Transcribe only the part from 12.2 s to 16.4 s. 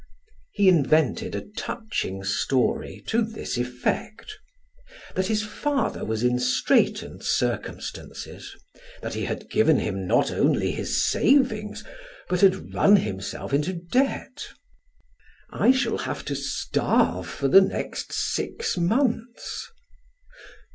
but had run himself into debt. "I shall have to